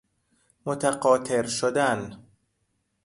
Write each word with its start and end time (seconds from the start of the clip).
متقاطر 0.65 1.47
شدن 1.47 2.17